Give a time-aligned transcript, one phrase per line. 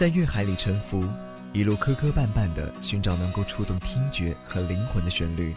[0.00, 1.06] 在乐海里沉浮，
[1.52, 5.54] 一路磕磕绊绊地寻找能够触动听觉和灵魂的旋律，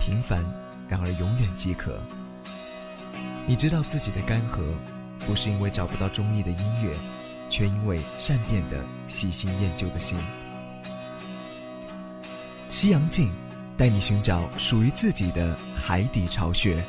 [0.00, 0.44] 平凡，
[0.88, 1.96] 然而永远饥渴。
[3.46, 4.64] 你知道自己的干涸，
[5.28, 6.92] 不是因为找不到中意的音乐，
[7.48, 10.18] 却因为善变的、喜新厌旧的心。
[12.70, 13.30] 西洋镜，
[13.76, 16.82] 带你寻找属于自己的海底巢穴。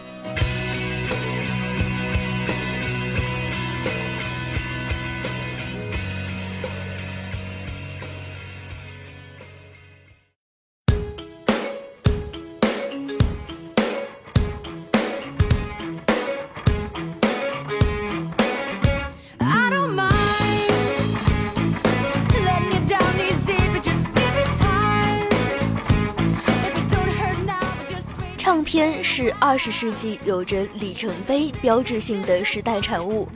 [29.59, 33.27] 十世纪有着里程碑标志性的时代产物，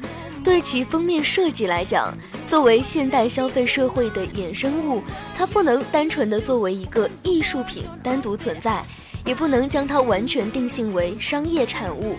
[0.41, 5.03] 对其封面设计来讲，作为现代消费社会的衍生物，
[5.37, 8.81] 它不能单纯的作为一个艺术品单独存在，
[9.25, 12.15] 也不能将它完全定性为商业产物。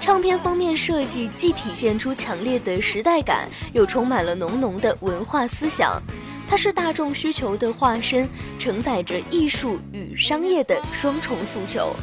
[0.00, 6.02] 唱片封面设计既体现出强烈的时代感，又充满了浓浓的文化思想，
[6.48, 11.94] 它是大众需求的化身，承载着艺术与商业的双重诉求。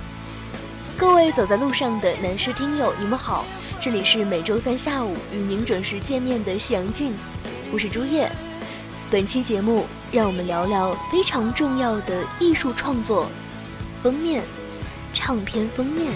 [0.97, 3.43] 各位走在路上的男士听友，你们好，
[3.81, 7.11] 这里是每周三下午与您准时见面的《夕阳镜》，
[7.73, 8.31] 我是朱叶。
[9.11, 13.27] 本期节目，让我们聊聊非常重要的艺术创作——
[14.01, 14.41] 封面，
[15.13, 16.13] 唱片封面。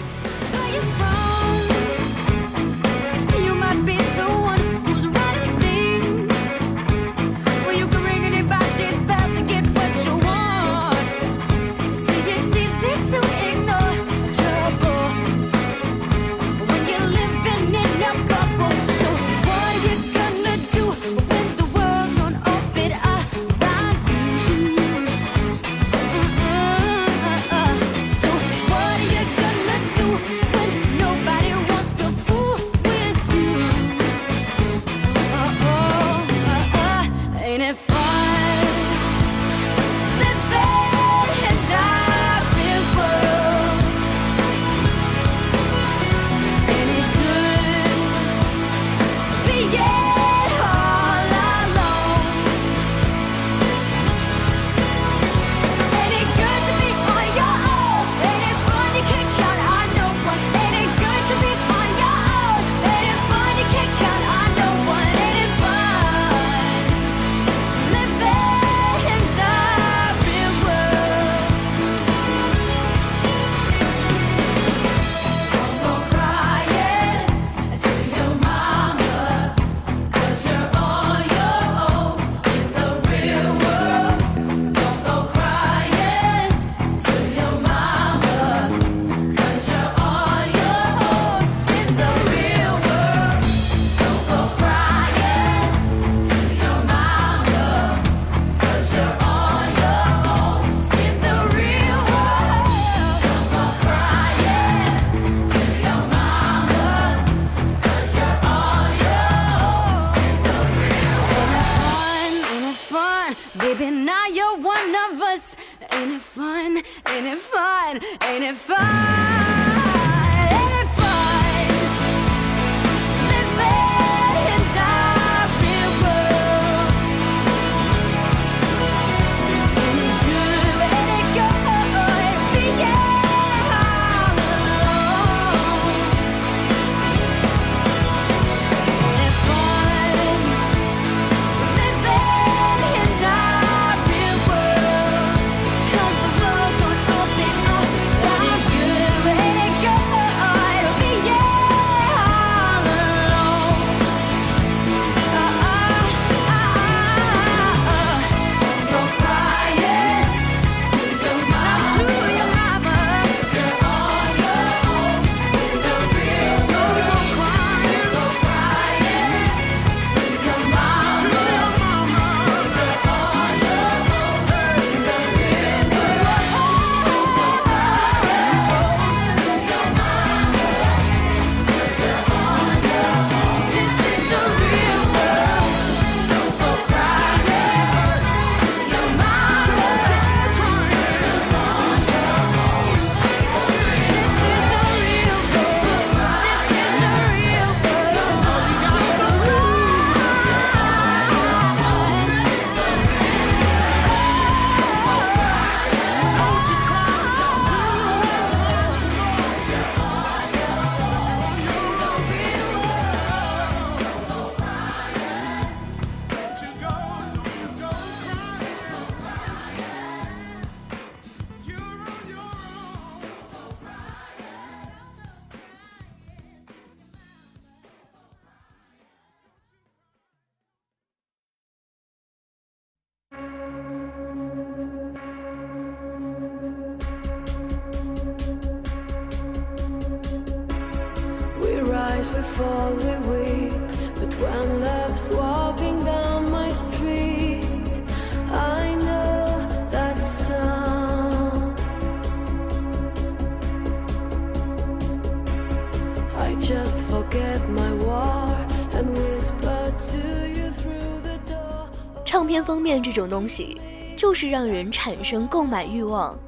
[262.24, 263.80] 唱片封面这种东西，
[264.16, 266.38] 就是让人产生购买欲望。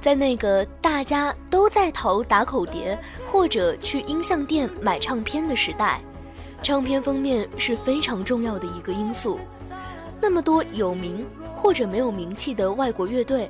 [0.00, 2.98] 在那个大家都在投打口碟
[3.30, 6.00] 或者去音像店买唱片的时代，
[6.64, 9.38] 唱片封面是非常重要的一个因素。
[10.20, 11.24] 那么多有名
[11.54, 13.48] 或者没有名气的外国乐队，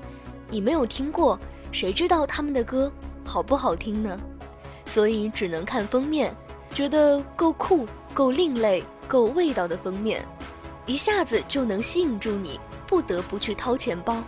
[0.51, 1.39] 你没有听过，
[1.73, 2.93] 谁知道他们的歌
[3.25, 4.19] 好不好听呢？
[4.85, 6.35] 所以只能看封面，
[6.75, 10.23] 觉得够酷、够另类、够味道的封面，
[10.85, 14.23] 一下子就能吸引住你，不得不去掏钱包。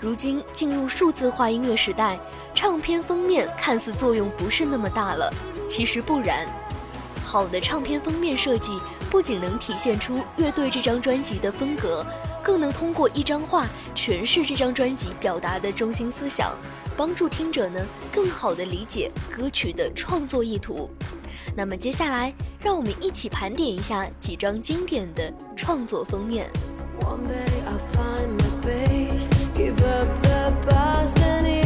[0.00, 2.18] 如今进入数字化音乐时代，
[2.56, 5.30] 唱片封面看似作用不是那么大了，
[5.68, 6.46] 其实不然。
[7.22, 8.80] 好的唱片封面设计
[9.10, 12.04] 不仅能体现出乐队这张专辑的风格，
[12.42, 16.56] 更能通过一张画诠释这张专辑表达的中心思想，
[16.96, 17.78] 帮助听者呢
[18.10, 20.88] 更好地理解歌曲的创作意图。
[21.54, 26.50] 那么接下来，让我们一起盘点一下几张经典的创作封面。
[29.54, 31.56] Give up the past and its mistakes.
[31.56, 31.65] Boy, all by myself.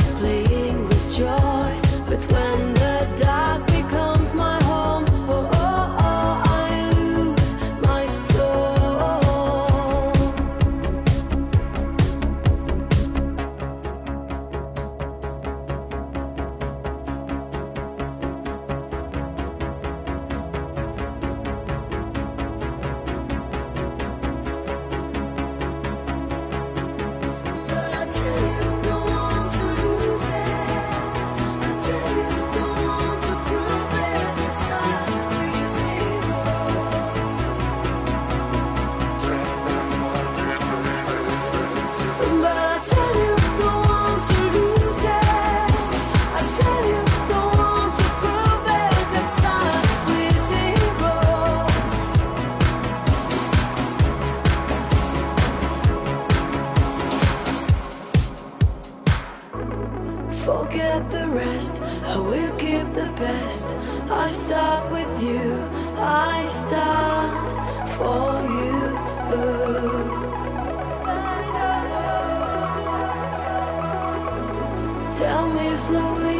[75.17, 76.30] Tell me slowly,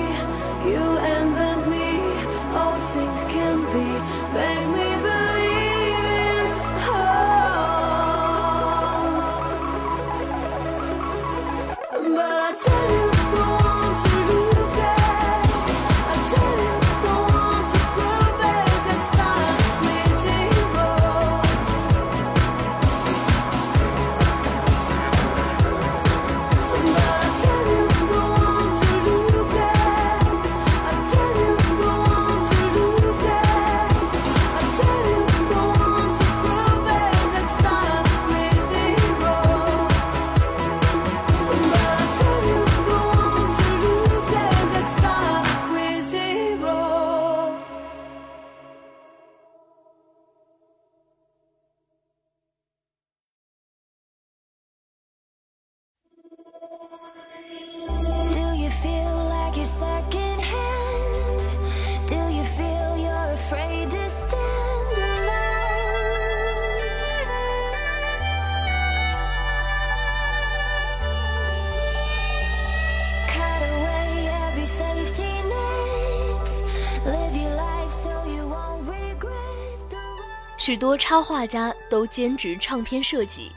[80.72, 83.51] 许多插画家都兼职唱片设计，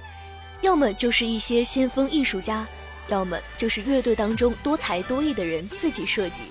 [0.62, 2.66] 要么就是一些先锋艺术家，
[3.06, 6.42] 要么就是乐队当中多才多艺的人自己设计。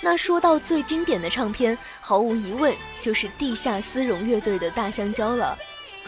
[0.00, 5.58] 那说到最经典的唱片，毫无疑问就是地下丝绒乐队的《大香蕉》了。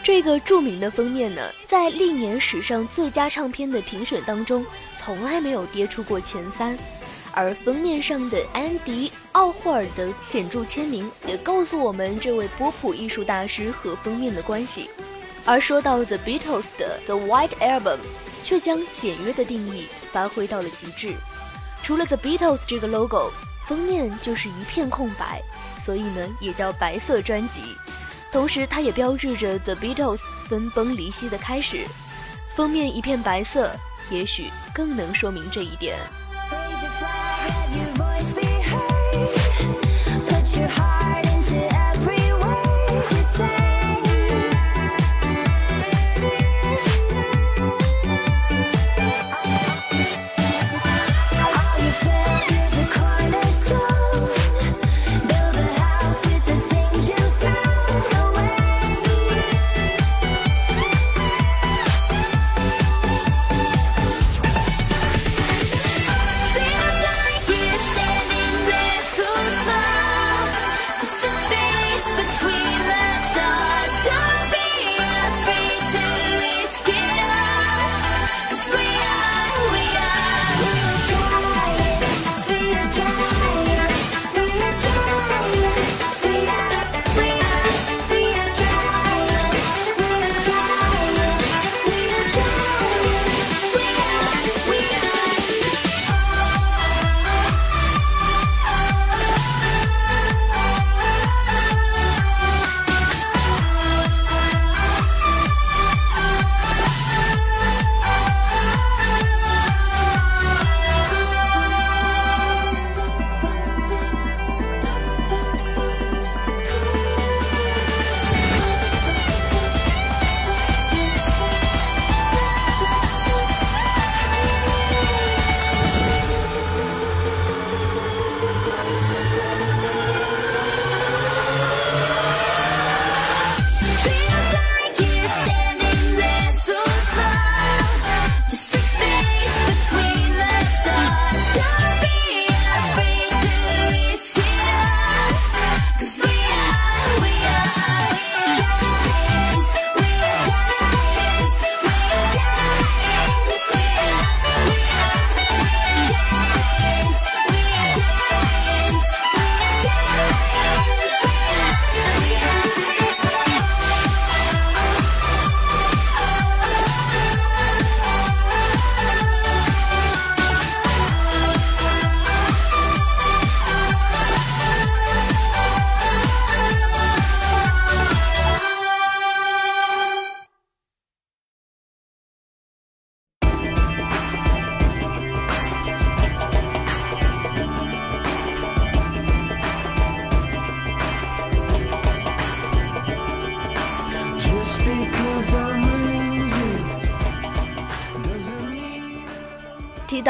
[0.01, 4.65] 这个著名的封面呢，在历年史上最佳唱片的评选当中，
[4.97, 6.77] 从来没有跌出过前三。
[7.33, 14.89] 而封面上的安迪·奥霍尔的显著签名，也告诉我们这位波普艺术大师和封面的关系。
[15.45, 17.97] 而说到 The Beatles 的《The White Album》，
[18.43, 21.13] 却将简约的定义发挥到了极致。
[21.81, 23.31] 除了 The Beatles 这个 logo，
[23.67, 25.41] 封面就是一片空白，
[25.85, 27.61] 所以呢也叫白色专辑。
[28.31, 31.85] 同时它也标志着 The Beatles 分崩离析的开始。
[32.55, 33.71] 封面一片白色，
[34.09, 35.97] 也许更能说明这一点。
[36.51, 40.27] Raise your flag, let your voice be heard.
[40.27, 41.30] Put your heart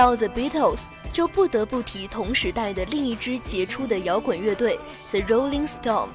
[0.02, 0.80] 到 The Beatles，
[1.14, 4.80] 就不得不提同时代的另一支杰出的摇滚乐队
[5.12, 6.08] The Rolling Stone。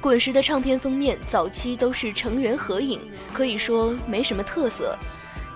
[0.00, 3.00] 滚石的唱片封面早期都是成员合影，
[3.32, 4.98] 可以说没什么特色。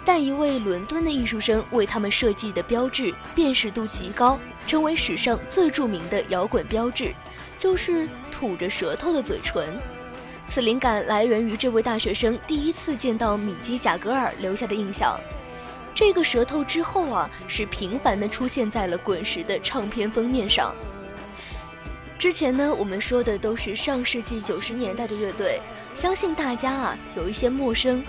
[0.05, 4.39] 但一位伦敦的艺术生为他们设计的标志辨识度极高，
[4.69, 7.13] 成为史上最著名的摇滚标志，
[7.59, 9.67] 就是吐着舌头的嘴唇。
[10.49, 15.19] 此灵感来源于这位大学生第一次见到米基·贾格尔留下的印象。
[15.95, 20.75] 这个舌头之后啊，是频繁地出现在了滚石的唱片封面上。
[22.19, 25.61] 之前呢，我们说的都是上世纪九十年代的乐队，
[25.95, 28.03] 相信大家啊有一些陌生。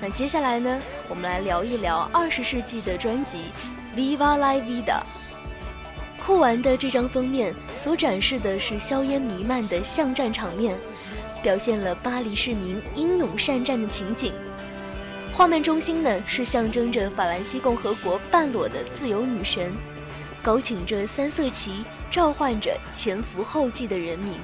[0.00, 3.44] 那接下来呢，我们来聊一聊二十世纪的专辑
[3.96, 4.84] 《Viva la Vida》。
[6.24, 10.76] 酷玩的这张封面所展示的是硝烟弥漫的巷战场面，
[11.42, 14.32] 表现了巴黎市民英勇善战的情景。
[15.32, 19.72] 画面中心呢是象征着法兰西共和国半裸的自由女神，
[20.42, 24.34] 高擎着三色旗，召唤着前赴后继的人民。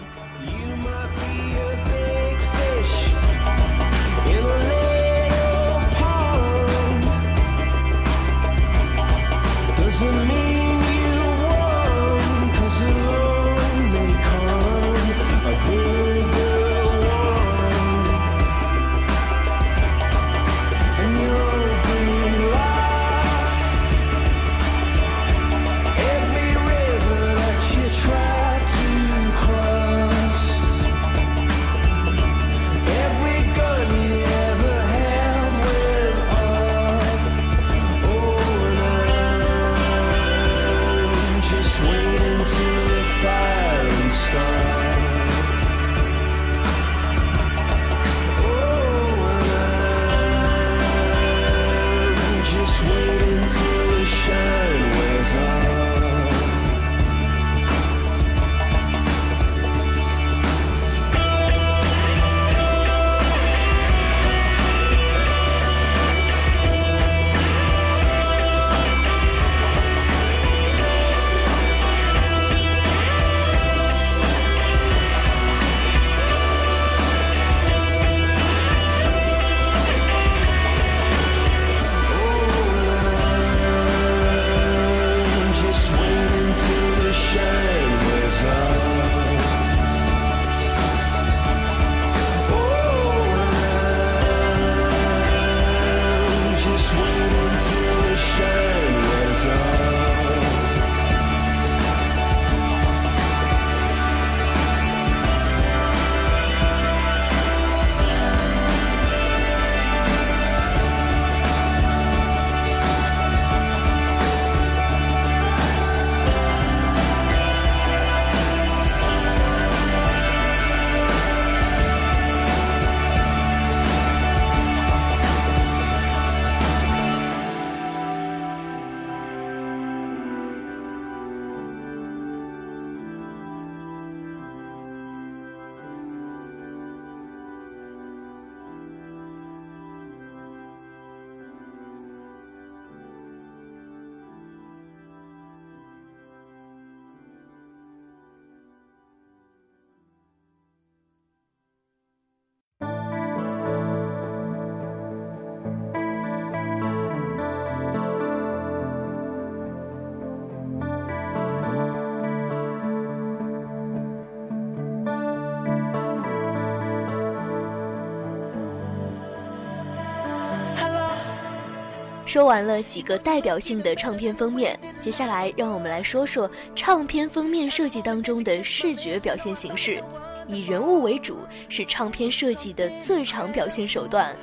[172.37, 180.05] 说完了几个代表性的唱片封面，接下来让我们来说说唱片封面设计当中的视觉表现形式。
[180.47, 181.39] 以人物为主
[181.71, 184.37] 是唱片设计的最常表现手段。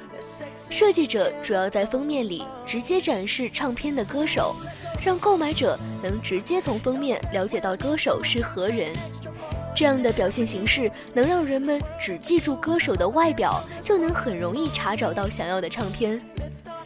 [0.72, 4.56] 设计者主要在封面里直接展示唱片的歌手，
[5.06, 8.92] 让购买者能直接从封面了解到歌手是何人。
[9.76, 16.20] 这样的表现形式能让人们只记住歌手的外表，就能很容易查找到想要的唱片。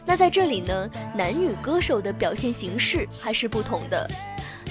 [0.08, 4.10] 那在这里呢，男女歌手的表现形式还是不同的。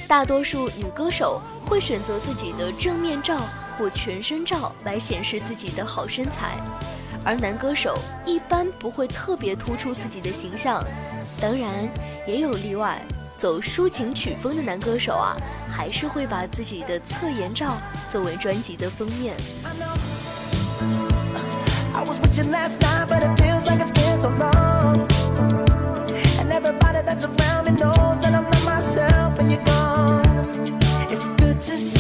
[0.08, 3.40] 大多数女歌手会选择自己的正面照
[3.78, 6.58] 或全身照来显示自己的好身材，
[7.24, 7.96] 而男歌手
[8.26, 10.84] 一般不会特别突出自己的形象。
[11.40, 11.88] 当然，
[12.26, 13.00] 也有例外，
[13.38, 15.38] 走抒情曲风的男歌手啊，
[15.70, 17.78] 还是会把自己的侧颜照
[18.12, 19.36] 作为专辑的封面。
[21.94, 25.08] I was with you last night, but it feels like it's been so long.
[26.68, 30.78] Everybody that's around me knows that I'm not myself when you're gone.
[31.10, 31.97] It's good to see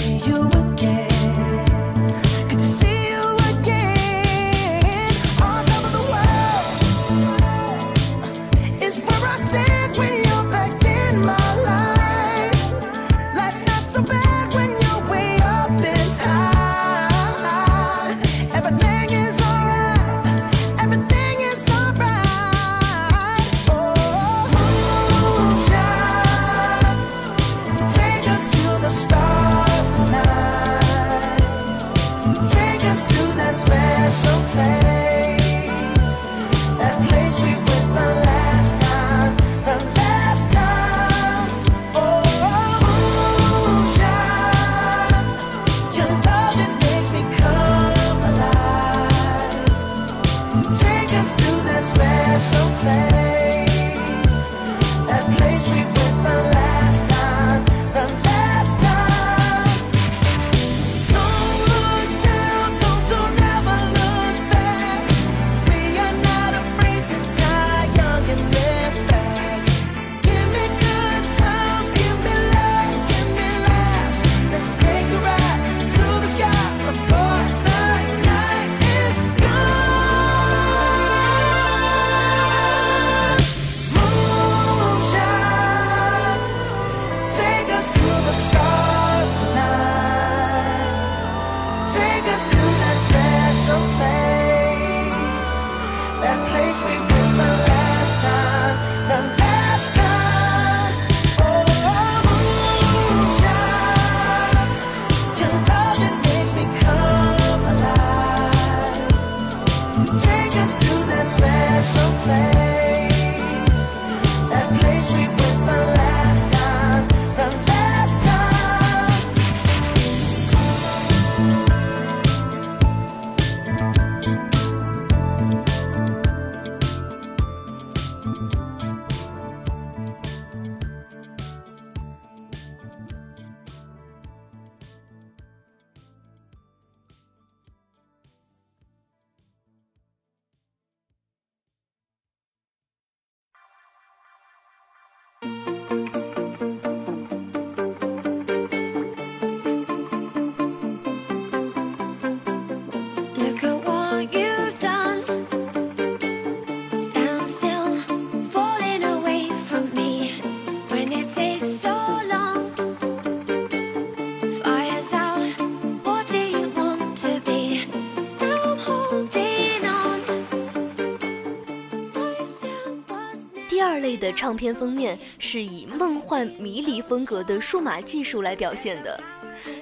[174.47, 179.21] 唱片封面是以梦幻迷离风格的数码技术来表现的。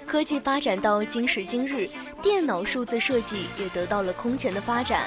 [0.08, 1.88] 科技发展到今时今日，
[2.20, 5.04] 电脑数字设计也得到了空前的发展。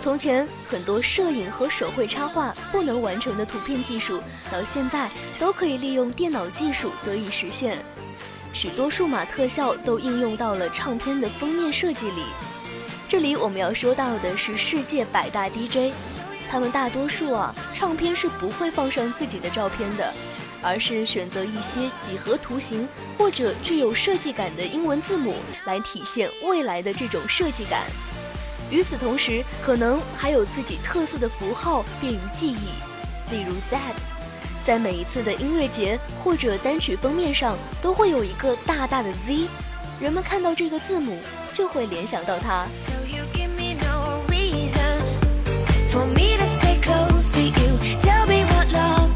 [0.00, 7.76] 从前很多摄影和手绘插画不能完成的图片技术，到现在都可以利用电脑技术得以实现。
[8.54, 12.22] 许多数码特效都应用到了唱片的封面设计里。
[13.06, 15.92] 这里我们要说到的是世界百大 DJ，
[16.50, 20.12] 他们大多数啊，唱片是不会放上自己的照片的，
[20.62, 27.82] 而是选择一些几何图形或者具有设计感的英文字母来体现未来的这种设计感。
[28.70, 33.78] 与此同时，可能还有自己特色的符号，便于记忆，例如 Z，
[34.64, 39.48] 在每一次的音乐节或者单曲封面上都会有一个大大的 Z，
[40.00, 41.18] 人们看到这个字母
[41.52, 42.66] 就会联想到它。
[45.96, 47.70] For me to stay close to you.
[48.00, 49.15] Tell me what love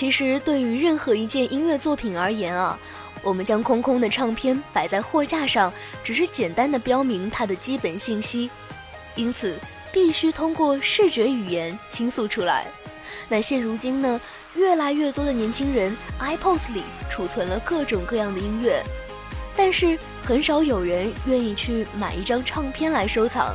[0.00, 2.78] 其实，对于任何一件音乐作品而言啊，
[3.22, 5.70] 我们将空空的唱片摆在货架上，
[6.02, 8.48] 只是简单的标明它的基本信息，
[9.14, 9.58] 因此
[9.92, 12.64] 必须通过视觉语言倾诉出来。
[13.28, 14.18] 那现如今呢，
[14.54, 18.82] 越来越多的年轻人 iPods 里储存了各种各样的音乐，
[19.54, 23.54] 但是很少有人愿意去买一张唱片来收藏。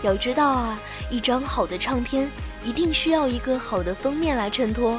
[0.00, 2.26] 要知道啊，一张好的唱片
[2.64, 4.98] 一定需要一个好的封面来衬托。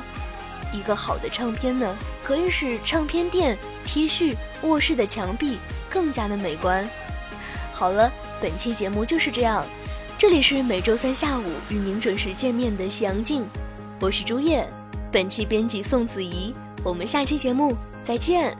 [0.72, 5.58] 一个好的唱片呢，可以使唱片店、T 恤、卧室的墙壁
[5.90, 6.88] 更加的美观。
[7.74, 9.66] 好了，本期节目就是这样。
[10.18, 13.46] 这里是每周三下午与您准时见面的夕阳镜，
[14.02, 14.68] 我是朱叶，
[15.12, 16.54] 本期编辑宋子怡。
[16.84, 18.58] 我们下期节目再见。